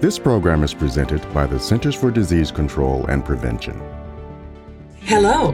This 0.00 0.16
program 0.16 0.62
is 0.62 0.72
presented 0.72 1.20
by 1.34 1.44
the 1.44 1.58
Centers 1.58 1.96
for 1.96 2.12
Disease 2.12 2.52
Control 2.52 3.04
and 3.06 3.24
Prevention. 3.24 3.82
Hello, 5.00 5.52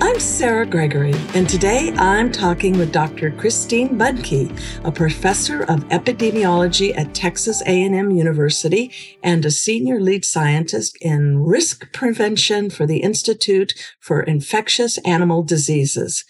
I'm 0.00 0.20
Sarah 0.20 0.64
Gregory, 0.64 1.14
and 1.34 1.48
today 1.48 1.92
I'm 1.96 2.30
talking 2.30 2.78
with 2.78 2.92
Dr. 2.92 3.32
Christine 3.32 3.98
Budke, 3.98 4.56
a 4.84 4.92
professor 4.92 5.62
of 5.62 5.88
epidemiology 5.88 6.96
at 6.96 7.16
Texas 7.16 7.62
A&M 7.62 8.12
University 8.12 8.92
and 9.24 9.44
a 9.44 9.50
senior 9.50 10.00
lead 10.00 10.24
scientist 10.24 10.96
in 11.00 11.40
risk 11.40 11.92
prevention 11.92 12.70
for 12.70 12.86
the 12.86 12.98
Institute 12.98 13.74
for 13.98 14.22
Infectious 14.22 14.98
Animal 14.98 15.42
Diseases. 15.42 16.24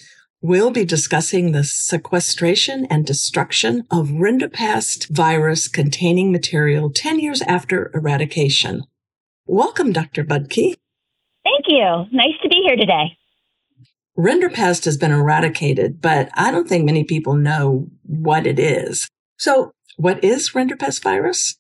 We'll 0.47 0.73
be 0.73 0.85
discussing 0.85 1.53
the 1.53 1.65
sequestration 1.65 2.87
and 2.91 3.07
destruction 3.07 3.87
of 3.91 4.09
rinderpest 4.09 5.09
virus 5.09 5.69
containing 5.69 6.33
material 6.33 6.91
10 6.91 7.19
years 7.19 7.41
after 7.41 7.91
eradication. 7.95 8.83
Welcome, 9.47 9.91
Dr. 9.91 10.23
Budke. 10.23 10.75
Thank 11.45 11.65
you. 11.69 12.05
Nice 12.13 12.37
to 12.43 12.51
be 12.51 12.63
here 12.63 12.77
today. 12.77 13.17
Rinderpest 14.19 14.85
has 14.85 14.99
been 14.99 15.13
eradicated, 15.13 16.03
but 16.03 16.29
I 16.35 16.51
don't 16.51 16.69
think 16.69 16.85
many 16.85 17.05
people 17.05 17.37
know 17.37 17.89
what 18.03 18.47
it 18.47 18.59
is. 18.59 19.09
So, 19.39 19.73
what 19.97 20.23
is 20.23 20.51
rinderpest 20.51 21.03
virus? 21.03 21.57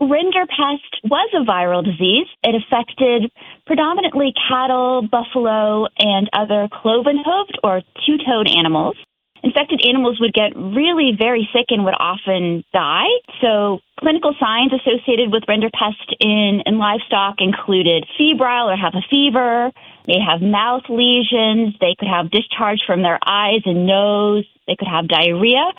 Rinderpest 0.00 1.04
was 1.04 1.28
a 1.34 1.44
viral 1.44 1.84
disease. 1.84 2.26
It 2.42 2.54
affected 2.54 3.30
predominantly 3.70 4.34
cattle, 4.48 5.00
buffalo, 5.00 5.86
and 5.96 6.28
other 6.32 6.68
cloven-hooved 6.82 7.54
or 7.62 7.82
two-toed 8.04 8.48
animals. 8.50 8.96
Infected 9.44 9.80
animals 9.88 10.18
would 10.18 10.34
get 10.34 10.56
really 10.56 11.12
very 11.16 11.48
sick 11.54 11.66
and 11.68 11.84
would 11.84 11.94
often 11.94 12.64
die. 12.72 13.06
So 13.40 13.78
clinical 14.00 14.34
signs 14.40 14.72
associated 14.72 15.30
with 15.30 15.44
rinderpest 15.44 16.02
in, 16.18 16.62
in 16.66 16.78
livestock 16.78 17.36
included 17.38 18.04
febrile 18.18 18.70
or 18.70 18.76
have 18.76 18.94
a 18.96 19.06
fever. 19.08 19.70
They 20.04 20.18
have 20.18 20.42
mouth 20.42 20.82
lesions. 20.88 21.76
They 21.80 21.94
could 21.96 22.08
have 22.08 22.32
discharge 22.32 22.80
from 22.84 23.02
their 23.02 23.20
eyes 23.24 23.62
and 23.66 23.86
nose. 23.86 24.46
They 24.66 24.74
could 24.74 24.88
have 24.88 25.06
diarrhea. 25.06 25.70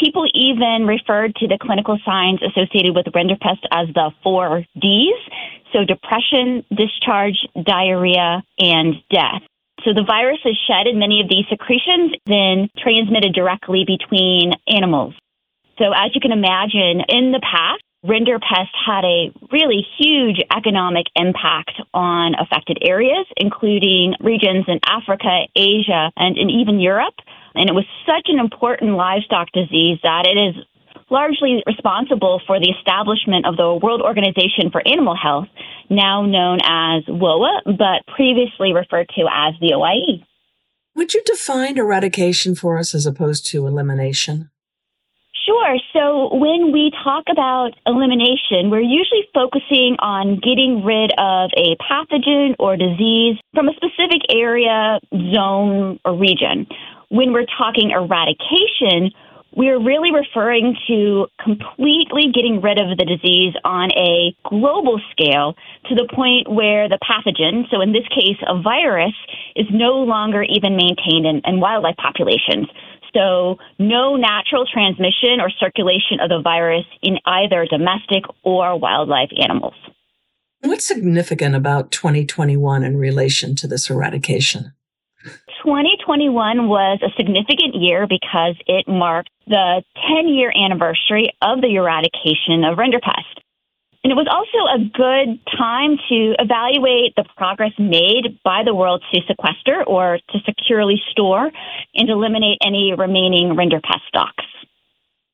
People 0.00 0.24
even 0.34 0.86
referred 0.86 1.34
to 1.36 1.46
the 1.46 1.58
clinical 1.60 1.98
signs 2.06 2.40
associated 2.42 2.96
with 2.96 3.04
rinderpest 3.06 3.60
as 3.70 3.88
the 3.94 4.10
four 4.22 4.64
Ds. 4.80 5.20
So 5.72 5.84
depression, 5.84 6.64
discharge, 6.74 7.46
diarrhea, 7.62 8.42
and 8.58 8.94
death. 9.10 9.42
So 9.84 9.92
the 9.92 10.04
virus 10.04 10.40
is 10.44 10.58
shed 10.66 10.86
in 10.86 10.98
many 10.98 11.20
of 11.20 11.28
these 11.28 11.44
secretions, 11.48 12.12
then 12.26 12.70
transmitted 12.78 13.34
directly 13.34 13.84
between 13.86 14.52
animals. 14.66 15.14
So 15.78 15.92
as 15.94 16.14
you 16.14 16.20
can 16.20 16.32
imagine, 16.32 17.02
in 17.08 17.32
the 17.32 17.40
past, 17.40 17.82
rinderpest 18.04 18.72
had 18.86 19.04
a 19.04 19.32
really 19.52 19.86
huge 19.98 20.40
economic 20.56 21.06
impact 21.14 21.72
on 21.92 22.34
affected 22.34 22.78
areas, 22.82 23.26
including 23.36 24.14
regions 24.20 24.64
in 24.68 24.80
Africa, 24.86 25.46
Asia, 25.54 26.10
and, 26.16 26.36
and 26.38 26.50
even 26.50 26.80
Europe. 26.80 27.14
And 27.54 27.68
it 27.68 27.74
was 27.74 27.84
such 28.06 28.28
an 28.28 28.38
important 28.38 28.96
livestock 28.96 29.52
disease 29.52 29.98
that 30.02 30.26
it 30.26 30.38
is 30.38 30.64
largely 31.10 31.62
responsible 31.66 32.40
for 32.46 32.58
the 32.58 32.70
establishment 32.78 33.44
of 33.44 33.56
the 33.56 33.74
World 33.82 34.00
Organization 34.00 34.70
for 34.70 34.86
Animal 34.86 35.16
Health, 35.16 35.48
now 35.90 36.22
known 36.22 36.58
as 36.62 37.02
WOAH, 37.08 37.62
but 37.66 38.06
previously 38.14 38.72
referred 38.72 39.08
to 39.16 39.26
as 39.30 39.54
the 39.60 39.74
OIE. 39.74 40.24
Would 40.94 41.14
you 41.14 41.22
define 41.24 41.78
eradication 41.78 42.54
for 42.54 42.78
us 42.78 42.94
as 42.94 43.06
opposed 43.06 43.46
to 43.46 43.66
elimination? 43.66 44.50
Sure. 45.50 45.76
So 45.92 46.28
when 46.36 46.70
we 46.70 46.92
talk 47.02 47.24
about 47.28 47.70
elimination, 47.84 48.70
we're 48.70 48.86
usually 48.86 49.26
focusing 49.34 49.96
on 49.98 50.38
getting 50.38 50.84
rid 50.84 51.10
of 51.18 51.50
a 51.58 51.74
pathogen 51.82 52.54
or 52.60 52.76
disease 52.76 53.36
from 53.52 53.68
a 53.68 53.72
specific 53.74 54.22
area, 54.30 55.00
zone, 55.34 55.98
or 56.04 56.16
region. 56.16 56.68
When 57.08 57.32
we're 57.32 57.50
talking 57.58 57.90
eradication, 57.90 59.10
we're 59.56 59.82
really 59.82 60.12
referring 60.12 60.76
to 60.86 61.26
completely 61.42 62.30
getting 62.32 62.60
rid 62.62 62.78
of 62.78 62.96
the 62.96 63.04
disease 63.04 63.54
on 63.64 63.90
a 63.98 64.32
global 64.48 65.00
scale 65.10 65.56
to 65.88 65.96
the 65.96 66.06
point 66.14 66.46
where 66.46 66.88
the 66.88 66.98
pathogen, 67.02 67.68
so 67.72 67.80
in 67.80 67.90
this 67.90 68.06
case, 68.14 68.38
a 68.46 68.62
virus, 68.62 69.14
is 69.56 69.66
no 69.72 69.98
longer 70.06 70.44
even 70.44 70.76
maintained 70.76 71.26
in, 71.26 71.42
in 71.44 71.58
wildlife 71.58 71.96
populations. 71.96 72.68
So, 73.14 73.58
no 73.78 74.16
natural 74.16 74.64
transmission 74.66 75.40
or 75.40 75.50
circulation 75.50 76.20
of 76.20 76.28
the 76.28 76.40
virus 76.42 76.84
in 77.02 77.18
either 77.24 77.66
domestic 77.66 78.24
or 78.42 78.78
wildlife 78.78 79.30
animals. 79.42 79.74
What's 80.62 80.84
significant 80.84 81.54
about 81.54 81.90
2021 81.90 82.84
in 82.84 82.96
relation 82.96 83.54
to 83.56 83.66
this 83.66 83.88
eradication? 83.88 84.72
2021 85.64 86.68
was 86.68 86.98
a 87.02 87.12
significant 87.16 87.74
year 87.74 88.06
because 88.06 88.56
it 88.66 88.88
marked 88.88 89.30
the 89.46 89.82
10 90.08 90.28
year 90.28 90.52
anniversary 90.54 91.30
of 91.42 91.60
the 91.60 91.74
eradication 91.74 92.64
of 92.64 92.78
rinderpest. 92.78 93.40
And 94.02 94.10
it 94.10 94.16
was 94.16 94.28
also 94.30 94.64
a 94.64 94.78
good 94.78 95.38
time 95.58 95.98
to 96.08 96.34
evaluate 96.38 97.14
the 97.16 97.24
progress 97.36 97.72
made 97.78 98.38
by 98.42 98.62
the 98.64 98.74
world 98.74 99.04
to 99.12 99.20
sequester 99.28 99.84
or 99.84 100.18
to 100.30 100.38
securely 100.46 101.00
store 101.10 101.50
and 101.94 102.08
eliminate 102.08 102.58
any 102.64 102.94
remaining 102.96 103.56
rinderpest 103.56 104.00
stocks. 104.08 104.44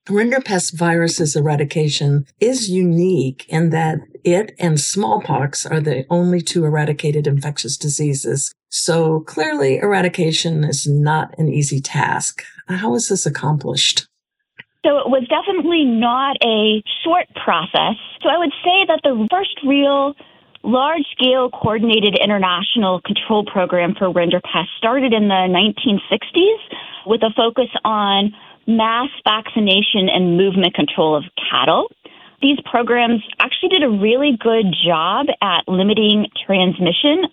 Rinderpest 0.09 0.75
virus's 0.75 1.35
eradication 1.35 2.27
is 2.41 2.71
unique 2.71 3.45
in 3.49 3.71
that 3.71 3.99
it 4.25 4.53
and 4.59 4.81
smallpox 4.81 5.67
are 5.67 5.81
the 5.81 6.05
only 6.11 6.41
two 6.41 6.65
eradicated 6.65 7.27
infectious 7.27 7.77
diseases. 7.77 8.53
So 8.69 9.21
clearly 9.21 9.79
eradication 9.79 10.65
is 10.65 10.87
not 10.87 11.37
an 11.39 11.49
easy 11.49 11.81
task. 11.81 12.45
How 12.69 12.95
is 12.95 13.09
this 13.09 13.27
accomplished? 13.27 14.07
So 14.85 14.99
it 14.99 15.09
was 15.11 15.27
definitely 15.29 15.85
not 15.85 16.37
a 16.45 16.83
short 17.03 17.27
process. 17.35 17.97
So 18.23 18.29
I 18.29 18.39
would 18.39 18.53
say 18.63 18.87
that 18.87 19.01
the 19.03 19.27
first 19.31 19.59
real 19.67 20.15
large 20.63 21.03
scale 21.13 21.49
coordinated 21.51 22.19
international 22.19 23.01
control 23.01 23.45
program 23.45 23.95
for 23.95 24.13
rinderpest 24.13 24.67
started 24.79 25.13
in 25.13 25.29
the 25.29 25.47
1960s 25.47 26.61
with 27.07 27.23
a 27.23 27.31
focus 27.37 27.71
on 27.85 28.35
mass 28.67 29.09
vaccination 29.25 30.09
and 30.09 30.37
movement 30.37 30.75
control 30.75 31.17
of 31.17 31.25
cattle. 31.51 31.91
These 32.43 32.59
programs 32.65 33.23
actually 33.39 33.71
did 33.71 33.83
a 33.83 33.89
really 33.89 34.37
good 34.39 34.75
job 34.85 35.27
at 35.41 35.63
limiting 35.69 36.27
transmission, 36.45 37.25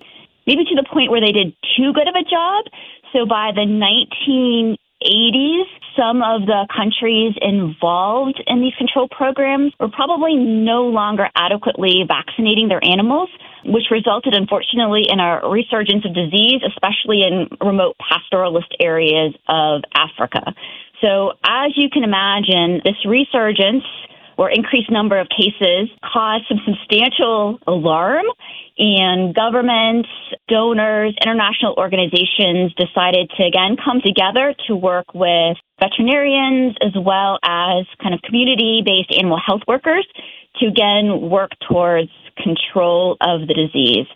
maybe 0.48 0.64
to 0.66 0.76
the 0.76 0.86
point 0.92 1.12
where 1.12 1.22
they 1.22 1.32
did 1.32 1.56
too 1.76 1.92
good 1.92 2.08
of 2.08 2.16
a 2.16 2.24
job. 2.24 2.66
So 3.12 3.26
by 3.26 3.52
the 3.54 3.66
1980s, 5.04 5.66
some 5.98 6.22
of 6.24 6.46
the 6.48 6.68
countries 6.76 7.34
involved 7.42 8.42
in 8.48 8.62
these 8.62 8.74
control 8.78 9.08
programs 9.10 9.74
were 9.80 9.90
probably 9.90 10.36
no 10.36 10.84
longer 10.84 11.28
adequately 11.36 12.04
vaccinating 12.08 12.68
their 12.68 12.84
animals, 12.84 13.30
which 13.66 13.86
resulted, 13.92 14.34
unfortunately, 14.34 15.06
in 15.08 15.20
a 15.20 15.48
resurgence 15.48 16.06
of 16.06 16.14
disease, 16.14 16.62
especially 16.68 17.24
in 17.24 17.48
remote 17.66 17.96
pastoralist 18.02 18.72
areas 18.80 19.34
of 19.48 19.82
Africa. 19.94 20.54
So, 21.02 21.34
as 21.46 21.72
you 21.76 21.90
can 21.90 22.04
imagine, 22.04 22.82
this 22.84 22.96
resurgence 23.06 23.84
or 24.38 24.50
increased 24.50 24.92
number 24.92 25.20
of 25.20 25.28
cases 25.30 25.90
caused 26.04 26.46
some 26.48 26.60
substantial 26.66 27.60
alarm 27.68 28.26
and 28.78 29.36
governments, 29.36 30.10
donors, 30.48 31.16
international 31.22 31.76
organizations 31.78 32.74
decided 32.74 33.30
to 33.38 33.46
again 33.46 33.78
come 33.84 34.02
together 34.02 34.56
to 34.68 34.76
work 34.76 35.14
with 35.14 35.58
veterinarians 35.80 36.76
as 36.82 36.94
well 36.96 37.38
as 37.44 37.86
kind 38.02 38.14
of 38.14 38.22
community 38.22 38.82
based 38.84 39.12
animal 39.18 39.40
health 39.44 39.62
workers 39.68 40.08
to 40.60 40.68
again 40.68 41.30
work 41.30 41.52
towards 41.68 42.10
control 42.38 43.18
of 43.22 43.48
the 43.48 43.54
disease. 43.54 44.08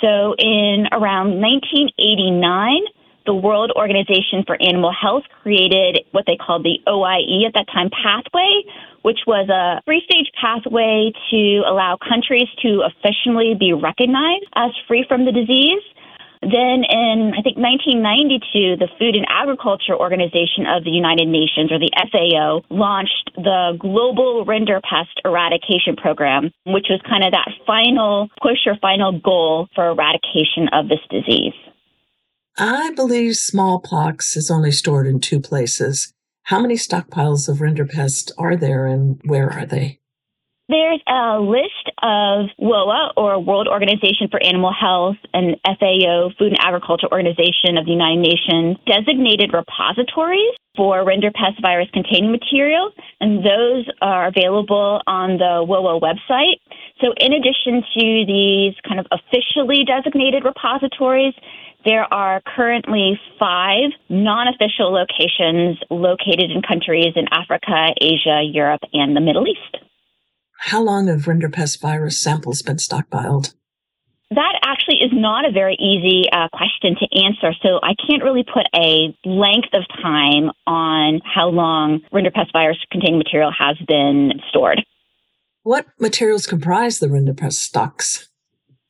So 0.00 0.34
in 0.38 0.86
around 0.92 1.40
1989, 1.40 2.84
the 3.26 3.34
World 3.34 3.72
Organization 3.76 4.44
for 4.46 4.56
Animal 4.60 4.92
Health 4.92 5.24
created 5.42 6.04
what 6.12 6.24
they 6.26 6.36
called 6.36 6.64
the 6.64 6.80
OIE 6.88 7.46
at 7.46 7.54
that 7.54 7.66
time 7.72 7.90
pathway, 7.90 8.62
which 9.02 9.20
was 9.26 9.48
a 9.48 9.82
three 9.84 10.02
stage 10.04 10.30
pathway 10.40 11.12
to 11.30 11.62
allow 11.66 11.96
countries 11.96 12.48
to 12.62 12.82
officially 12.84 13.54
be 13.58 13.72
recognized 13.72 14.46
as 14.56 14.70
free 14.88 15.04
from 15.08 15.24
the 15.24 15.32
disease. 15.32 15.82
Then 16.42 16.88
in, 16.88 17.36
I 17.36 17.44
think, 17.44 17.60
1992, 17.60 18.80
the 18.80 18.88
Food 18.98 19.14
and 19.14 19.26
Agriculture 19.28 19.92
Organization 19.92 20.64
of 20.64 20.84
the 20.84 20.90
United 20.90 21.28
Nations, 21.28 21.70
or 21.70 21.78
the 21.78 21.92
FAO, 21.92 22.64
launched 22.70 23.30
the 23.36 23.76
Global 23.78 24.46
Rinderpest 24.46 25.20
Eradication 25.22 25.96
Program, 25.96 26.50
which 26.64 26.86
was 26.88 26.98
kind 27.04 27.24
of 27.24 27.32
that 27.32 27.52
final 27.66 28.30
push 28.40 28.64
or 28.64 28.76
final 28.80 29.12
goal 29.20 29.68
for 29.74 29.88
eradication 29.92 30.72
of 30.72 30.88
this 30.88 31.04
disease. 31.10 31.52
I 32.62 32.90
believe 32.90 33.36
smallpox 33.36 34.36
is 34.36 34.50
only 34.50 34.70
stored 34.70 35.06
in 35.06 35.18
two 35.18 35.40
places. 35.40 36.12
How 36.42 36.60
many 36.60 36.74
stockpiles 36.74 37.48
of 37.48 37.56
rinderpest 37.56 38.32
are 38.36 38.54
there 38.54 38.86
and 38.86 39.18
where 39.24 39.50
are 39.50 39.64
they? 39.64 39.98
There's 40.68 41.00
a 41.08 41.40
list 41.40 41.88
of 42.02 42.50
WOAH, 42.60 43.12
or 43.16 43.42
World 43.42 43.66
Organization 43.66 44.28
for 44.30 44.40
Animal 44.44 44.74
Health, 44.78 45.16
and 45.32 45.56
FAO, 45.64 46.30
Food 46.38 46.52
and 46.52 46.60
Agriculture 46.60 47.08
Organization 47.10 47.78
of 47.78 47.86
the 47.86 47.92
United 47.92 48.20
Nations, 48.20 48.76
designated 48.86 49.54
repositories 49.54 50.52
for 50.76 51.02
rinderpest 51.02 51.60
virus 51.62 51.88
containing 51.92 52.30
material, 52.30 52.92
and 53.20 53.38
those 53.42 53.88
are 54.02 54.28
available 54.28 55.00
on 55.06 55.38
the 55.38 55.64
WOAH 55.66 55.98
website. 55.98 56.60
So, 57.00 57.14
in 57.16 57.32
addition 57.32 57.82
to 57.96 58.24
these 58.28 58.74
kind 58.86 59.00
of 59.00 59.06
officially 59.10 59.82
designated 59.82 60.44
repositories, 60.44 61.34
there 61.84 62.12
are 62.12 62.42
currently 62.56 63.18
five 63.38 63.90
non 64.08 64.48
official 64.48 64.92
locations 64.92 65.78
located 65.90 66.50
in 66.50 66.62
countries 66.62 67.14
in 67.16 67.26
Africa, 67.30 67.94
Asia, 68.00 68.42
Europe, 68.44 68.82
and 68.92 69.16
the 69.16 69.20
Middle 69.20 69.46
East. 69.46 69.84
How 70.58 70.82
long 70.82 71.08
have 71.08 71.22
rinderpest 71.22 71.80
virus 71.80 72.20
samples 72.20 72.62
been 72.62 72.76
stockpiled? 72.76 73.54
That 74.30 74.60
actually 74.62 74.98
is 74.98 75.10
not 75.12 75.44
a 75.44 75.50
very 75.50 75.74
easy 75.74 76.30
uh, 76.30 76.48
question 76.52 76.94
to 77.00 77.24
answer. 77.24 77.52
So 77.62 77.80
I 77.82 77.94
can't 78.06 78.22
really 78.22 78.44
put 78.44 78.66
a 78.76 79.16
length 79.24 79.74
of 79.74 79.82
time 80.00 80.52
on 80.66 81.20
how 81.24 81.48
long 81.48 82.00
rinderpest 82.12 82.52
virus 82.52 82.78
containing 82.92 83.18
material 83.18 83.50
has 83.58 83.76
been 83.88 84.34
stored. 84.48 84.84
What 85.62 85.86
materials 85.98 86.46
comprise 86.46 87.00
the 87.00 87.08
rinderpest 87.08 87.54
stocks? 87.54 88.29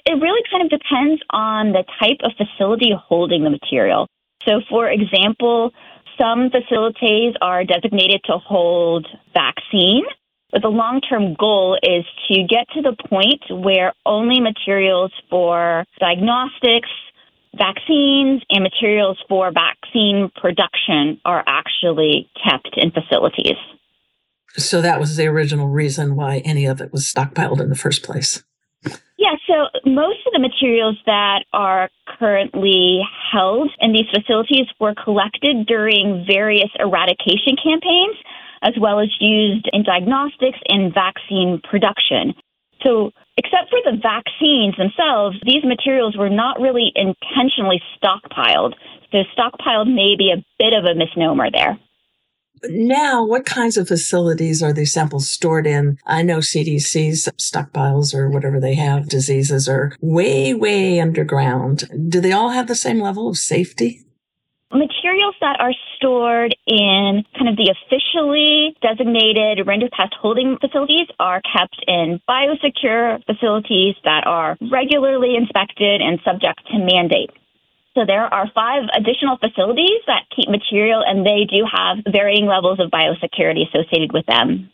It 0.07 0.21
really 0.21 0.43
kind 0.51 0.65
of 0.65 0.71
depends 0.71 1.23
on 1.31 1.73
the 1.73 1.85
type 1.99 2.19
of 2.23 2.33
facility 2.37 2.93
holding 2.97 3.45
the 3.45 3.51
material. 3.51 4.07
So, 4.45 4.61
for 4.69 4.89
example, 4.89 5.73
some 6.19 6.51
facilities 6.51 7.35
are 7.41 7.65
designated 7.65 8.23
to 8.25 8.39
hold 8.39 9.07
vaccine 9.35 10.05
but 10.53 10.63
the 10.63 10.69
long 10.69 11.01
term 11.01 11.35
goal 11.35 11.79
is 11.83 12.05
to 12.29 12.43
get 12.43 12.69
to 12.75 12.83
the 12.83 12.97
point 13.09 13.43
where 13.51 13.93
only 14.05 14.41
materials 14.41 15.13
for 15.29 15.85
diagnostics, 15.99 16.89
vaccines, 17.57 18.43
and 18.51 18.63
materials 18.63 19.19
for 19.29 19.53
vaccine 19.53 20.31
production 20.41 21.21
are 21.25 21.45
actually 21.47 22.31
kept 22.43 22.77
in 22.77 22.91
facilities. 22.91 23.57
So 24.57 24.83
that 24.83 24.99
was 24.99 25.17
the 25.17 25.29
original 25.29 25.69
reason 25.69 26.17
why 26.17 26.39
any 26.39 26.67
of 26.67 26.81
it 26.81 26.93
was 26.93 27.05
stockpiled 27.05 27.61
in 27.61 27.69
the 27.69 27.77
first 27.77 28.03
place. 28.03 28.43
Most 29.85 30.19
of 30.27 30.33
the 30.33 30.39
materials 30.39 30.97
that 31.07 31.45
are 31.53 31.91
currently 32.19 33.01
held 33.33 33.71
in 33.81 33.93
these 33.93 34.09
facilities 34.13 34.67
were 34.79 34.95
collected 34.95 35.67
during 35.67 36.25
various 36.27 36.71
eradication 36.79 37.57
campaigns 37.63 38.17
as 38.63 38.75
well 38.81 39.01
as 39.01 39.09
used 39.21 39.69
in 39.73 39.83
diagnostics 39.83 40.59
and 40.69 40.93
vaccine 40.93 41.61
production. 41.65 42.35
So, 42.83 43.11
except 43.37 43.71
for 43.71 43.79
the 43.85 43.99
vaccines 44.01 44.77
themselves, 44.77 45.37
these 45.45 45.65
materials 45.65 46.17
were 46.17 46.31
not 46.31 46.61
really 46.61 46.93
intentionally 46.95 47.81
stockpiled. 47.97 48.75
So, 49.13 49.25
stockpiled 49.37 49.93
may 49.93 50.17
be 50.17 50.33
a 50.33 50.45
bit 50.59 50.73
of 50.73 50.85
a 50.85 50.95
misnomer 50.95 51.51
there. 51.51 51.79
Now, 52.69 53.25
what 53.25 53.47
kinds 53.47 53.77
of 53.77 53.89
facilities 53.89 54.63
are 54.63 54.73
these 54.73 54.93
samples 54.93 55.29
stored 55.29 55.67
in? 55.67 55.99
I 56.05 56.23
know 56.23 56.39
CDC's 56.39 57.29
stockpiles 57.39 58.15
or 58.15 58.29
whatever 58.29 58.61
they 58.61 58.75
have, 58.75 59.09
diseases 59.09 59.69
are 59.69 59.97
way, 60.01 60.53
way 60.53 61.01
underground. 61.01 61.85
Do 62.09 62.21
they 62.21 62.33
all 62.33 62.51
have 62.51 62.67
the 62.67 62.75
same 62.75 63.01
level 63.01 63.29
of 63.29 63.37
safety? 63.37 64.05
Materials 64.73 65.35
that 65.41 65.59
are 65.59 65.73
stored 65.97 66.55
in 66.65 67.25
kind 67.37 67.49
of 67.49 67.57
the 67.57 67.75
officially 67.75 68.77
designated 68.81 69.67
rinderpest 69.67 70.15
holding 70.21 70.59
facilities 70.61 71.09
are 71.19 71.41
kept 71.43 71.83
in 71.89 72.21
biosecure 72.29 73.19
facilities 73.27 73.97
that 74.05 74.27
are 74.27 74.57
regularly 74.71 75.35
inspected 75.35 76.01
and 76.01 76.21
subject 76.25 76.61
to 76.71 76.79
mandate. 76.79 77.31
So 77.95 78.05
there 78.07 78.33
are 78.33 78.51
five 78.55 78.85
additional 78.95 79.37
facilities 79.39 80.01
that 80.07 80.27
keep 80.35 80.49
material 80.49 81.03
and 81.05 81.27
they 81.27 81.45
do 81.45 81.67
have 81.71 81.99
varying 82.11 82.47
levels 82.47 82.79
of 82.79 82.91
biosecurity 82.91 83.69
associated 83.69 84.13
with 84.13 84.27
them. 84.27 84.71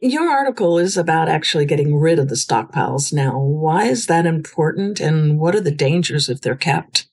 Your 0.00 0.28
article 0.30 0.78
is 0.78 0.96
about 0.96 1.28
actually 1.28 1.66
getting 1.66 1.96
rid 1.96 2.18
of 2.18 2.28
the 2.28 2.34
stockpiles 2.34 3.12
now. 3.12 3.38
Why 3.38 3.84
is 3.84 4.06
that 4.06 4.26
important 4.26 4.98
and 4.98 5.38
what 5.38 5.54
are 5.54 5.60
the 5.60 5.70
dangers 5.70 6.28
if 6.28 6.40
they're 6.40 6.56
kept? 6.56 7.06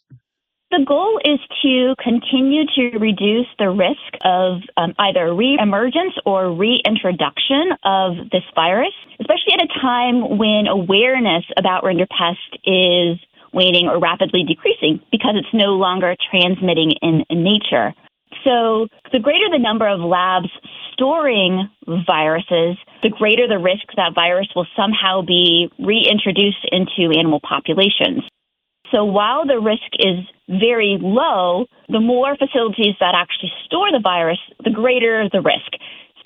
The 0.72 0.84
goal 0.86 1.20
is 1.24 1.40
to 1.64 1.96
continue 2.02 2.66
to 2.76 2.98
reduce 2.98 3.48
the 3.58 3.70
risk 3.70 4.20
of 4.26 4.62
um, 4.76 4.94
either 5.00 5.34
re-emergence 5.34 6.14
or 6.26 6.52
reintroduction 6.52 7.72
of 7.84 8.30
this 8.32 8.44
virus, 8.54 8.94
especially 9.20 9.54
at 9.54 9.64
a 9.64 9.80
time 9.80 10.38
when 10.38 10.68
awareness 10.68 11.46
about 11.56 11.84
rinderpest 11.84 12.36
is 12.66 13.18
waning 13.58 13.88
or 13.90 14.00
rapidly 14.00 14.44
decreasing 14.48 15.02
because 15.12 15.34
it's 15.34 15.54
no 15.54 15.74
longer 15.74 16.16
transmitting 16.30 16.94
in, 17.02 17.26
in 17.30 17.44
nature. 17.44 17.94
So 18.44 18.88
the 19.12 19.20
greater 19.20 19.50
the 19.50 19.58
number 19.60 19.90
of 19.90 20.00
labs 20.00 20.50
storing 20.94 21.68
viruses, 22.06 22.78
the 23.02 23.10
greater 23.10 23.48
the 23.48 23.58
risk 23.58 23.86
that 23.96 24.14
virus 24.14 24.48
will 24.56 24.68
somehow 24.76 25.22
be 25.22 25.70
reintroduced 25.80 26.66
into 26.72 27.18
animal 27.18 27.40
populations. 27.42 28.24
So 28.92 29.04
while 29.04 29.46
the 29.46 29.60
risk 29.60 29.90
is 30.00 30.24
very 30.48 30.98
low, 31.02 31.66
the 31.90 32.00
more 32.00 32.38
facilities 32.38 32.96
that 33.00 33.16
actually 33.16 33.52
store 33.66 33.92
the 33.92 34.00
virus, 34.02 34.40
the 34.64 34.70
greater 34.72 35.28
the 35.32 35.42
risk. 35.42 35.74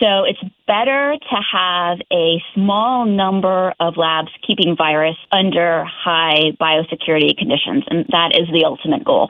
So 0.01 0.23
it's 0.25 0.41
better 0.65 1.15
to 1.15 1.37
have 1.53 1.99
a 2.11 2.41
small 2.55 3.05
number 3.05 3.71
of 3.79 3.97
labs 3.97 4.29
keeping 4.47 4.75
virus 4.75 5.15
under 5.31 5.85
high 5.85 6.57
biosecurity 6.59 7.37
conditions, 7.37 7.83
and 7.87 8.05
that 8.09 8.31
is 8.33 8.47
the 8.51 8.65
ultimate 8.65 9.05
goal. 9.05 9.29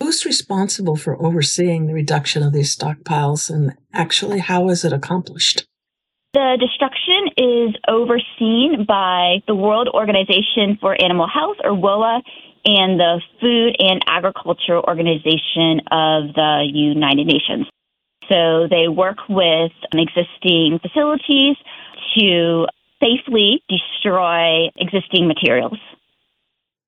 Who's 0.00 0.24
responsible 0.24 0.96
for 0.96 1.22
overseeing 1.22 1.86
the 1.86 1.92
reduction 1.92 2.42
of 2.42 2.54
these 2.54 2.74
stockpiles, 2.74 3.50
and 3.50 3.74
actually, 3.92 4.38
how 4.38 4.70
is 4.70 4.82
it 4.82 4.94
accomplished? 4.94 5.66
The 6.32 6.56
destruction 6.58 7.28
is 7.36 7.76
overseen 7.86 8.86
by 8.88 9.42
the 9.46 9.54
World 9.54 9.90
Organization 9.92 10.78
for 10.80 10.96
Animal 10.98 11.28
Health, 11.28 11.58
or 11.62 11.74
WOAH, 11.74 12.22
and 12.64 12.98
the 12.98 13.20
Food 13.42 13.76
and 13.78 14.02
Agriculture 14.06 14.80
Organization 14.80 15.80
of 15.90 16.32
the 16.34 16.66
United 16.72 17.26
Nations. 17.26 17.66
So 18.32 18.66
they 18.70 18.88
work 18.88 19.18
with 19.28 19.72
existing 19.92 20.80
facilities 20.80 21.56
to 22.16 22.66
safely 22.98 23.62
destroy 23.68 24.68
existing 24.76 25.28
materials. 25.28 25.78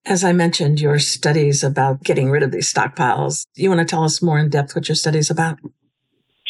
As 0.07 0.25
I 0.25 0.33
mentioned, 0.33 0.81
your 0.81 0.99
studies 0.99 1.63
about 1.63 2.03
getting 2.03 2.31
rid 2.31 2.43
of 2.43 2.51
these 2.51 2.73
stockpiles. 2.73 3.47
Do 3.55 3.63
you 3.63 3.69
want 3.69 3.81
to 3.81 3.87
tell 3.87 4.05
us 4.05 4.23
more 4.23 4.39
in 4.39 4.49
depth 4.49 4.75
what 4.75 4.89
your 4.89 4.97
study's 4.97 5.31
about? 5.31 5.59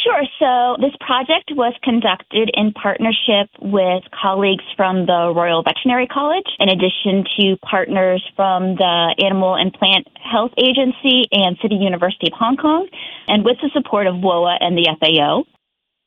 Sure. 0.04 0.20
So 0.38 0.76
this 0.84 0.92
project 1.00 1.50
was 1.56 1.72
conducted 1.82 2.50
in 2.52 2.72
partnership 2.72 3.48
with 3.62 4.04
colleagues 4.12 4.64
from 4.76 5.06
the 5.06 5.32
Royal 5.34 5.62
Veterinary 5.62 6.06
College, 6.06 6.44
in 6.60 6.68
addition 6.68 7.24
to 7.40 7.56
partners 7.64 8.22
from 8.36 8.76
the 8.76 9.14
Animal 9.24 9.54
and 9.54 9.72
Plant 9.72 10.06
Health 10.20 10.52
Agency 10.58 11.24
and 11.32 11.56
City 11.62 11.76
University 11.76 12.28
of 12.30 12.36
Hong 12.36 12.58
Kong, 12.58 12.86
and 13.28 13.46
with 13.46 13.56
the 13.62 13.70
support 13.72 14.06
of 14.06 14.16
WOAH 14.16 14.58
and 14.60 14.76
the 14.76 14.92
FAO. 15.00 15.44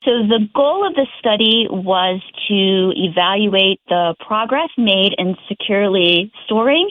So 0.04 0.22
the 0.30 0.46
goal 0.54 0.86
of 0.86 0.94
the 0.94 1.08
study 1.18 1.66
was 1.68 2.22
to 2.46 2.92
evaluate 2.94 3.80
the 3.88 4.14
progress 4.24 4.70
made 4.78 5.10
in 5.18 5.34
securely 5.48 6.30
storing 6.44 6.88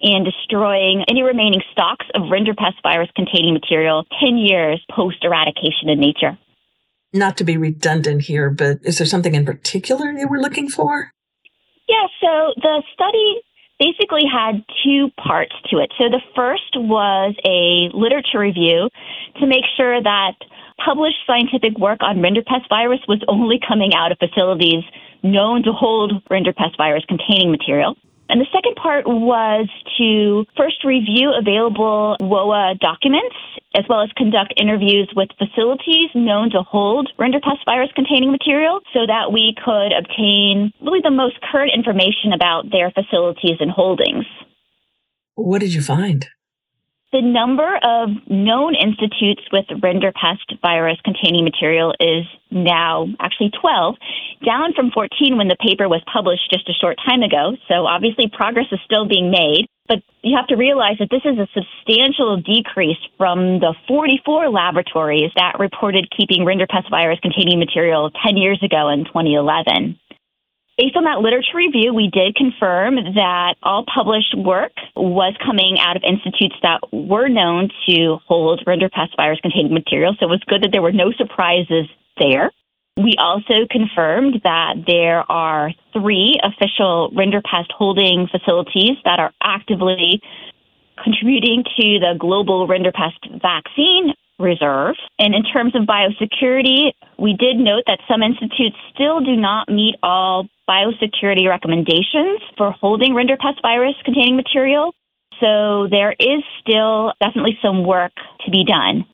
and 0.00 0.24
destroying 0.24 1.04
any 1.06 1.20
remaining 1.20 1.60
stocks 1.70 2.06
of 2.14 2.32
rinderpest 2.32 2.80
virus 2.82 3.10
containing 3.14 3.52
material 3.52 4.06
10 4.24 4.38
years 4.38 4.82
post 4.90 5.18
eradication 5.22 5.90
in 5.90 6.00
nature 6.00 6.38
not 7.16 7.36
to 7.38 7.44
be 7.44 7.56
redundant 7.56 8.22
here, 8.22 8.50
but 8.50 8.78
is 8.82 8.98
there 8.98 9.06
something 9.06 9.34
in 9.34 9.44
particular 9.44 10.10
you 10.12 10.28
were 10.28 10.40
looking 10.40 10.68
for? 10.68 11.12
Yeah, 11.88 12.06
so 12.20 12.52
the 12.56 12.82
study 12.92 13.40
basically 13.78 14.24
had 14.30 14.64
two 14.84 15.10
parts 15.22 15.54
to 15.70 15.78
it. 15.78 15.92
So 15.98 16.08
the 16.08 16.22
first 16.34 16.76
was 16.76 17.34
a 17.44 17.94
literature 17.96 18.40
review 18.40 18.88
to 19.40 19.46
make 19.46 19.64
sure 19.76 20.02
that 20.02 20.32
published 20.84 21.16
scientific 21.26 21.78
work 21.78 22.02
on 22.02 22.18
rinderpest 22.18 22.68
virus 22.68 23.00
was 23.08 23.22
only 23.28 23.58
coming 23.66 23.92
out 23.94 24.12
of 24.12 24.18
facilities 24.18 24.84
known 25.22 25.62
to 25.64 25.72
hold 25.72 26.12
rinderpest 26.30 26.76
virus 26.76 27.04
containing 27.08 27.50
material. 27.50 27.96
And 28.28 28.40
the 28.40 28.46
second 28.52 28.74
part 28.74 29.06
was 29.06 29.68
to 29.98 30.44
first 30.56 30.82
review 30.84 31.30
available 31.30 32.16
WOAH 32.20 32.74
documents, 32.80 33.36
as 33.74 33.84
well 33.88 34.02
as 34.02 34.10
conduct 34.16 34.54
interviews 34.56 35.10
with 35.14 35.28
facilities 35.38 36.10
known 36.14 36.50
to 36.50 36.62
hold 36.62 37.08
rinderpest 37.18 37.64
virus 37.64 37.90
containing 37.94 38.32
material 38.32 38.80
so 38.92 39.06
that 39.06 39.32
we 39.32 39.54
could 39.62 39.92
obtain 39.94 40.72
really 40.82 41.00
the 41.02 41.10
most 41.10 41.38
current 41.52 41.70
information 41.74 42.32
about 42.34 42.70
their 42.70 42.90
facilities 42.90 43.58
and 43.60 43.70
holdings. 43.70 44.24
What 45.36 45.60
did 45.60 45.74
you 45.74 45.82
find? 45.82 46.26
The 47.16 47.22
number 47.22 47.80
of 47.80 48.10
known 48.28 48.74
institutes 48.74 49.40
with 49.50 49.64
rinderpest 49.80 50.60
virus 50.60 50.98
containing 51.02 51.44
material 51.44 51.94
is 51.98 52.26
now 52.50 53.08
actually 53.18 53.52
12, 53.58 53.96
down 54.44 54.74
from 54.74 54.90
14 54.90 55.38
when 55.38 55.48
the 55.48 55.56
paper 55.56 55.88
was 55.88 56.02
published 56.12 56.52
just 56.52 56.68
a 56.68 56.74
short 56.74 56.98
time 57.08 57.22
ago. 57.22 57.56
So 57.68 57.86
obviously 57.86 58.28
progress 58.28 58.66
is 58.70 58.80
still 58.84 59.08
being 59.08 59.30
made. 59.30 59.64
But 59.88 60.02
you 60.20 60.36
have 60.36 60.48
to 60.48 60.56
realize 60.56 60.98
that 60.98 61.08
this 61.08 61.24
is 61.24 61.38
a 61.38 61.48
substantial 61.56 62.36
decrease 62.36 63.00
from 63.16 63.60
the 63.60 63.72
44 63.88 64.50
laboratories 64.50 65.32
that 65.36 65.56
reported 65.58 66.12
keeping 66.14 66.44
rinderpest 66.44 66.90
virus 66.90 67.18
containing 67.22 67.58
material 67.58 68.10
10 68.26 68.36
years 68.36 68.60
ago 68.62 68.90
in 68.90 69.06
2011. 69.06 69.96
Based 70.78 70.94
on 70.94 71.04
that 71.04 71.20
literature 71.20 71.56
review, 71.56 71.94
we 71.94 72.10
did 72.12 72.36
confirm 72.36 72.96
that 73.14 73.54
all 73.62 73.84
published 73.88 74.36
work 74.36 74.72
was 74.94 75.34
coming 75.42 75.78
out 75.80 75.96
of 75.96 76.02
institutes 76.04 76.54
that 76.60 76.80
were 76.92 77.28
known 77.28 77.70
to 77.88 78.18
hold 78.26 78.62
rinderpest 78.66 79.16
virus 79.16 79.40
containing 79.40 79.72
material. 79.72 80.14
So 80.20 80.26
it 80.26 80.28
was 80.28 80.42
good 80.46 80.62
that 80.64 80.72
there 80.72 80.82
were 80.82 80.92
no 80.92 81.12
surprises 81.16 81.88
there. 82.18 82.50
We 82.98 83.16
also 83.18 83.66
confirmed 83.70 84.42
that 84.44 84.84
there 84.86 85.24
are 85.32 85.72
three 85.94 86.38
official 86.42 87.10
rinderpest 87.16 87.72
holding 87.72 88.28
facilities 88.28 88.98
that 89.04 89.18
are 89.18 89.32
actively 89.42 90.20
contributing 91.02 91.64
to 91.64 92.00
the 92.00 92.16
global 92.18 92.68
rinderpest 92.68 93.40
vaccine 93.40 94.12
reserve. 94.38 94.96
And 95.18 95.34
in 95.34 95.42
terms 95.44 95.74
of 95.74 95.82
biosecurity, 95.82 96.92
we 97.18 97.34
did 97.34 97.56
note 97.56 97.84
that 97.86 98.00
some 98.08 98.22
institutes 98.22 98.76
still 98.94 99.20
do 99.20 99.36
not 99.36 99.68
meet 99.68 99.96
all 100.02 100.48
biosecurity 100.68 101.48
recommendations 101.48 102.40
for 102.56 102.72
holding 102.72 103.12
rinderpest 103.12 103.62
virus 103.62 103.94
containing 104.04 104.36
material. 104.36 104.94
So 105.40 105.88
there 105.90 106.14
is 106.18 106.42
still 106.60 107.12
definitely 107.20 107.58
some 107.62 107.84
work 107.84 108.12
to 108.44 108.50
be 108.50 108.64
done. 108.64 109.04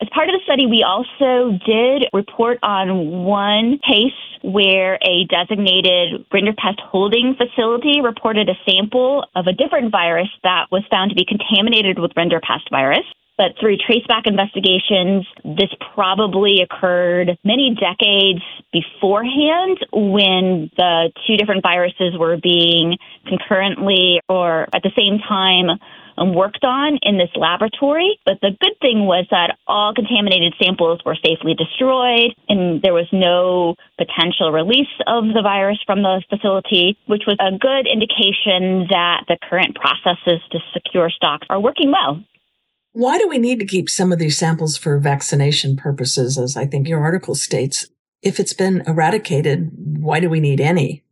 As 0.00 0.08
part 0.12 0.28
of 0.28 0.34
the 0.34 0.44
study, 0.44 0.66
we 0.66 0.84
also 0.84 1.58
did 1.64 2.08
report 2.12 2.58
on 2.62 3.24
one 3.24 3.78
case 3.78 4.12
where 4.42 4.98
a 5.00 5.24
designated 5.24 6.28
rinderpest 6.30 6.80
holding 6.80 7.34
facility 7.34 8.02
reported 8.02 8.48
a 8.50 8.58
sample 8.68 9.24
of 9.34 9.46
a 9.46 9.54
different 9.54 9.90
virus 9.90 10.28
that 10.42 10.66
was 10.70 10.82
found 10.90 11.10
to 11.10 11.16
be 11.16 11.24
contaminated 11.24 11.98
with 11.98 12.12
rinderpest 12.12 12.68
virus. 12.70 13.06
But 13.38 13.52
through 13.60 13.76
traceback 13.76 14.26
investigations, 14.26 15.26
this 15.44 15.70
probably 15.94 16.62
occurred 16.62 17.38
many 17.44 17.76
decades 17.78 18.40
beforehand 18.72 19.78
when 19.92 20.70
the 20.76 21.12
two 21.26 21.36
different 21.36 21.62
viruses 21.62 22.16
were 22.18 22.38
being 22.42 22.96
concurrently 23.26 24.20
or 24.28 24.68
at 24.74 24.82
the 24.82 24.92
same 24.96 25.18
time 25.18 25.78
um, 26.18 26.34
worked 26.34 26.64
on 26.64 26.98
in 27.02 27.18
this 27.18 27.28
laboratory. 27.36 28.18
But 28.24 28.40
the 28.40 28.56
good 28.58 28.78
thing 28.80 29.04
was 29.04 29.26
that 29.30 29.58
all 29.66 29.92
contaminated 29.92 30.54
samples 30.62 31.00
were 31.04 31.16
safely 31.16 31.54
destroyed 31.54 32.32
and 32.48 32.80
there 32.80 32.94
was 32.94 33.08
no 33.12 33.74
potential 33.98 34.50
release 34.50 34.88
of 35.06 35.24
the 35.34 35.42
virus 35.42 35.78
from 35.84 36.02
the 36.02 36.22
facility, 36.30 36.96
which 37.06 37.24
was 37.26 37.36
a 37.40 37.52
good 37.52 37.86
indication 37.86 38.88
that 38.88 39.24
the 39.28 39.36
current 39.48 39.76
processes 39.76 40.40
to 40.52 40.58
secure 40.72 41.10
stocks 41.10 41.46
are 41.50 41.60
working 41.60 41.92
well. 41.92 42.24
Why 42.96 43.18
do 43.18 43.28
we 43.28 43.36
need 43.36 43.58
to 43.58 43.66
keep 43.66 43.90
some 43.90 44.10
of 44.10 44.18
these 44.18 44.38
samples 44.38 44.78
for 44.78 44.98
vaccination 44.98 45.76
purposes, 45.76 46.38
as 46.38 46.56
I 46.56 46.64
think 46.64 46.88
your 46.88 47.02
article 47.02 47.34
states? 47.34 47.90
If 48.22 48.40
it's 48.40 48.54
been 48.54 48.84
eradicated, 48.86 49.68
why 50.00 50.18
do 50.18 50.30
we 50.30 50.40
need 50.40 50.62
any? 50.62 51.04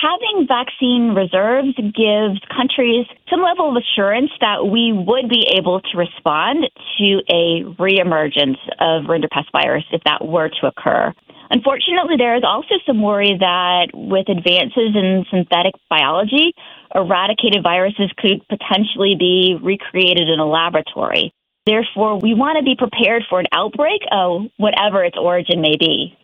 Having 0.00 0.48
vaccine 0.48 1.12
reserves 1.14 1.76
gives 1.76 2.40
countries 2.48 3.04
some 3.28 3.42
level 3.42 3.68
of 3.68 3.76
assurance 3.76 4.30
that 4.40 4.68
we 4.72 4.94
would 4.94 5.28
be 5.28 5.46
able 5.54 5.82
to 5.82 5.98
respond 5.98 6.64
to 6.96 7.20
a 7.28 7.64
reemergence 7.76 8.56
of 8.80 9.04
rinderpest 9.04 9.52
virus 9.52 9.84
if 9.92 10.00
that 10.04 10.26
were 10.26 10.48
to 10.48 10.66
occur. 10.66 11.12
Unfortunately, 11.50 12.16
there 12.16 12.36
is 12.36 12.42
also 12.42 12.74
some 12.86 13.02
worry 13.02 13.36
that 13.38 13.88
with 13.92 14.30
advances 14.30 14.96
in 14.96 15.26
synthetic 15.30 15.74
biology, 15.90 16.54
eradicated 16.94 17.62
viruses 17.62 18.12
could 18.18 18.46
potentially 18.48 19.16
be 19.18 19.56
recreated 19.62 20.28
in 20.28 20.40
a 20.40 20.46
laboratory. 20.46 21.32
Therefore, 21.66 22.18
we 22.20 22.34
want 22.34 22.58
to 22.58 22.64
be 22.64 22.76
prepared 22.76 23.24
for 23.28 23.40
an 23.40 23.46
outbreak 23.52 24.02
of 24.12 24.42
whatever 24.56 25.04
its 25.04 25.18
origin 25.18 25.60
may 25.60 25.76
be. 25.76 26.16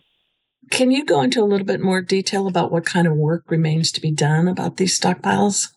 Can 0.71 0.91
you 0.91 1.05
go 1.05 1.21
into 1.21 1.43
a 1.43 1.45
little 1.45 1.67
bit 1.67 1.81
more 1.81 2.01
detail 2.01 2.47
about 2.47 2.71
what 2.71 2.87
kind 2.87 3.07
of 3.07 3.15
work 3.15 3.45
remains 3.49 3.91
to 3.93 4.01
be 4.01 4.13
done 4.13 4.47
about 4.47 4.77
these 4.77 4.99
stockpiles? 4.99 5.73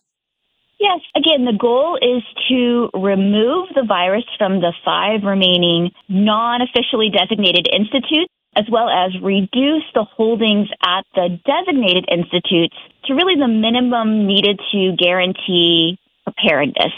Yes. 0.78 1.00
Again, 1.16 1.44
the 1.44 1.56
goal 1.58 1.98
is 2.00 2.22
to 2.48 2.90
remove 2.94 3.68
the 3.74 3.84
virus 3.86 4.24
from 4.38 4.60
the 4.60 4.72
five 4.84 5.22
remaining 5.24 5.90
non 6.08 6.60
officially 6.62 7.10
designated 7.10 7.66
institutes 7.72 8.32
as 8.56 8.64
well 8.72 8.88
as 8.88 9.12
reduce 9.22 9.84
the 9.94 10.04
holdings 10.04 10.68
at 10.82 11.04
the 11.14 11.38
designated 11.44 12.06
institutes 12.10 12.76
to 13.04 13.14
really 13.14 13.34
the 13.38 13.46
minimum 13.46 14.26
needed 14.26 14.58
to 14.72 14.96
guarantee 14.96 15.98
preparedness. 16.24 16.94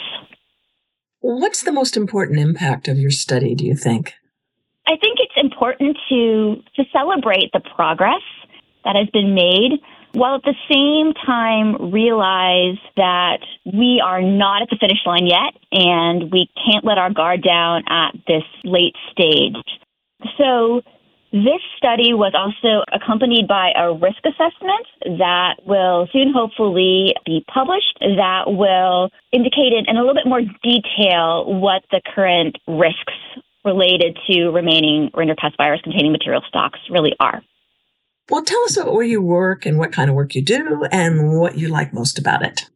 What's 1.20 1.62
the 1.62 1.72
most 1.72 1.96
important 1.96 2.38
impact 2.38 2.86
of 2.86 2.98
your 2.98 3.10
study, 3.10 3.54
do 3.54 3.66
you 3.66 3.74
think? 3.74 4.14
I 4.86 4.92
think 4.92 5.18
it's 5.20 5.34
important 5.36 5.98
to, 6.08 6.56
to 6.76 6.84
celebrate 6.92 7.50
the 7.52 7.60
progress 7.74 8.22
that 8.84 8.96
has 8.96 9.08
been 9.12 9.34
made 9.34 9.72
while 10.12 10.36
at 10.36 10.42
the 10.42 10.54
same 10.70 11.12
time 11.26 11.92
realize 11.92 12.78
that 12.96 13.40
we 13.66 14.02
are 14.02 14.22
not 14.22 14.62
at 14.62 14.70
the 14.70 14.76
finish 14.80 14.98
line 15.04 15.26
yet 15.26 15.52
and 15.72 16.32
we 16.32 16.48
can't 16.64 16.84
let 16.84 16.96
our 16.96 17.12
guard 17.12 17.42
down 17.42 17.82
at 17.88 18.12
this 18.26 18.44
late 18.64 18.94
stage. 19.12 19.56
So 20.38 20.80
this 21.32 21.61
study 21.76 22.14
was 22.14 22.32
also 22.32 22.85
accompanied 22.92 23.47
by 23.47 23.73
a 23.76 23.92
risk 23.92 24.18
assessment 24.25 25.18
that 25.18 25.56
will 25.66 26.08
soon 26.12 26.32
hopefully 26.32 27.14
be 27.26 27.44
published 27.52 27.99
that 28.00 28.44
will 28.47 29.11
indicate 29.32 29.73
in 29.73 29.97
a 29.97 30.00
little 30.00 30.14
bit 30.14 30.26
more 30.26 30.40
detail 30.62 31.44
what 31.47 31.82
the 31.90 32.00
current 32.14 32.56
risks 32.66 33.12
related 33.64 34.16
to 34.30 34.49
remaining 34.50 35.11
rinderpest 35.14 35.56
virus 35.58 35.80
containing 35.82 36.12
material 36.12 36.42
stocks 36.49 36.78
really 36.90 37.12
are. 37.20 37.42
Well, 38.30 38.44
tell 38.44 38.62
us 38.64 38.76
about 38.76 38.94
where 38.94 39.04
you 39.04 39.23
work 39.23 39.66
and 39.66 39.78
what 39.78 39.92
kind 39.92 40.08
of 40.08 40.16
work 40.16 40.35
you 40.35 40.42
do 40.42 40.87
and 40.90 41.38
what 41.38 41.58
you 41.58 41.68
like 41.68 41.92
most 41.92 42.18
about 42.18 42.42
it. 42.42 42.70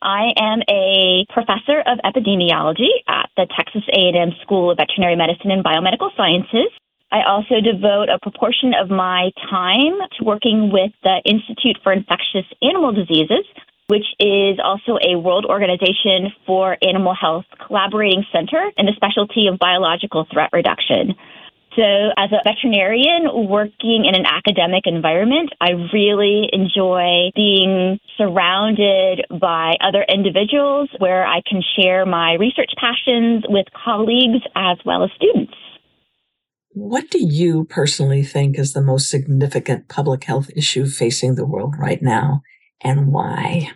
I 0.00 0.32
am 0.36 0.60
a 0.68 1.26
professor 1.32 1.80
of 1.80 1.98
epidemiology 2.04 3.02
at 3.08 3.30
the 3.36 3.46
Texas 3.56 3.82
A&M 3.92 4.30
School 4.42 4.70
of 4.70 4.76
Veterinary 4.76 5.16
Medicine 5.16 5.50
and 5.50 5.64
Biomedical 5.64 6.10
Sciences. 6.16 6.70
I 7.10 7.22
also 7.26 7.60
devote 7.60 8.10
a 8.10 8.18
proportion 8.20 8.74
of 8.74 8.90
my 8.90 9.30
time 9.48 9.96
to 10.18 10.24
working 10.24 10.70
with 10.70 10.92
the 11.02 11.22
Institute 11.24 11.78
for 11.82 11.92
Infectious 11.92 12.44
Animal 12.60 12.92
Diseases, 12.92 13.48
which 13.88 14.04
is 14.20 14.58
also 14.62 14.98
a 15.00 15.16
world 15.16 15.46
organization 15.48 16.28
for 16.46 16.76
animal 16.82 17.14
health 17.14 17.46
collaborating 17.66 18.24
center 18.30 18.70
in 18.76 18.84
the 18.84 18.92
specialty 18.96 19.48
of 19.48 19.58
biological 19.58 20.26
threat 20.30 20.50
reduction. 20.52 21.14
So, 21.76 22.10
as 22.18 22.28
a 22.32 22.42
veterinarian 22.44 23.48
working 23.48 24.04
in 24.04 24.14
an 24.14 24.26
academic 24.26 24.84
environment, 24.84 25.50
I 25.60 25.70
really 25.94 26.50
enjoy 26.52 27.30
being 27.34 28.00
surrounded 28.18 29.24
by 29.30 29.76
other 29.80 30.04
individuals 30.08 30.90
where 30.98 31.24
I 31.24 31.40
can 31.48 31.62
share 31.78 32.04
my 32.04 32.34
research 32.34 32.72
passions 32.76 33.44
with 33.48 33.66
colleagues 33.72 34.44
as 34.56 34.76
well 34.84 35.04
as 35.04 35.10
students. 35.16 35.54
What 36.78 37.10
do 37.10 37.18
you 37.18 37.64
personally 37.64 38.22
think 38.22 38.56
is 38.56 38.72
the 38.72 38.80
most 38.80 39.10
significant 39.10 39.88
public 39.88 40.22
health 40.22 40.48
issue 40.54 40.86
facing 40.86 41.34
the 41.34 41.44
world 41.44 41.74
right 41.76 42.00
now 42.00 42.42
and 42.80 43.08
why? 43.08 43.72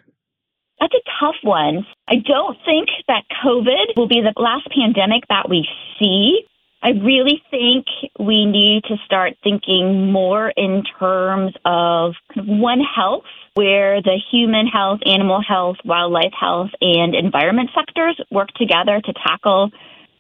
That's 0.79 0.95
a 0.95 1.11
tough 1.19 1.35
one. 1.43 1.85
I 2.07 2.15
don't 2.25 2.57
think 2.65 2.91
that 3.09 3.25
COVID 3.45 3.97
will 3.97 4.07
be 4.07 4.21
the 4.21 4.41
last 4.41 4.69
pandemic 4.71 5.25
that 5.29 5.51
we 5.51 5.67
see. 5.99 6.43
I 6.81 6.91
really 6.91 7.43
think 7.51 7.87
we 8.21 8.47
need 8.47 8.85
to 8.85 8.95
start 9.05 9.33
thinking 9.43 10.13
more 10.13 10.53
in 10.57 10.85
terms 11.01 11.55
of 11.65 12.15
one 12.37 12.81
health, 12.81 13.25
where 13.55 14.01
the 14.01 14.21
human 14.31 14.69
health, 14.69 15.01
animal 15.07 15.43
health, 15.43 15.77
wildlife 15.85 16.33
health, 16.39 16.71
and 16.81 17.17
environment 17.17 17.71
sectors 17.75 18.17
work 18.31 18.51
together 18.55 19.01
to 19.05 19.13
tackle 19.27 19.73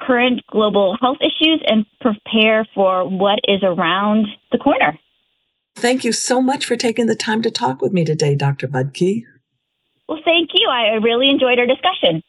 current 0.07 0.43
global 0.51 0.97
health 1.01 1.19
issues 1.21 1.63
and 1.67 1.87
prepare 2.01 2.67
for 2.75 3.09
what 3.09 3.39
is 3.45 3.63
around 3.63 4.27
the 4.51 4.59
corner. 4.59 4.99
Thank 5.77 6.05
you 6.05 6.13
so 6.13 6.43
much 6.43 6.67
for 6.67 6.77
taking 6.77 7.07
the 7.07 7.17
time 7.17 7.43
to 7.43 7.51
talk 7.51 7.81
with 7.81 7.93
me 7.93 8.05
today, 8.05 8.35
Dr. 8.35 8.69
Budke. 8.69 9.23
Well, 10.09 10.21
thank 10.25 10.51
you. 10.55 10.69
I 10.69 10.97
really 11.03 11.31
enjoyed 11.31 11.59
our 11.59 11.67
discussion. 11.67 12.23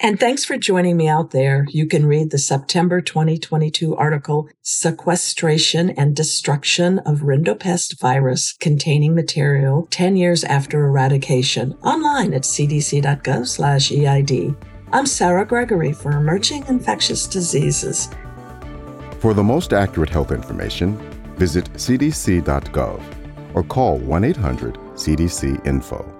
And 0.00 0.18
thanks 0.18 0.44
for 0.44 0.58
joining 0.58 0.96
me 0.96 1.06
out 1.06 1.30
there. 1.30 1.66
You 1.70 1.86
can 1.86 2.06
read 2.06 2.32
the 2.32 2.38
September 2.38 3.00
2022 3.00 3.94
article, 3.94 4.48
Sequestration 4.60 5.90
and 5.90 6.16
Destruction 6.16 6.98
of 7.00 7.20
Rinderpest 7.20 8.00
Virus 8.00 8.52
Containing 8.58 9.14
Material 9.14 9.86
10 9.90 10.16
Years 10.16 10.42
After 10.42 10.84
Eradication 10.84 11.74
online 11.74 12.34
at 12.34 12.42
cdc.gov 12.42 13.46
slash 13.46 13.92
EID. 13.92 14.56
I'm 14.94 15.06
Sarah 15.06 15.44
Gregory 15.44 15.92
for 15.92 16.12
Emerging 16.12 16.66
Infectious 16.68 17.26
Diseases. 17.26 18.08
For 19.18 19.34
the 19.34 19.42
most 19.42 19.72
accurate 19.72 20.08
health 20.08 20.30
information, 20.30 20.96
visit 21.34 21.64
cdc.gov 21.72 23.02
or 23.54 23.64
call 23.64 23.98
1 23.98 24.22
800 24.22 24.74
CDC 24.94 25.66
Info. 25.66 26.13